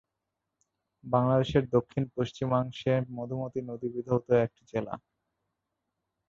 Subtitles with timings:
[1.03, 4.93] বাংলাদেশের দক্ষিণ পশ্চিমাংশে মধুমতি নদী বিধৌত একটি জেলা।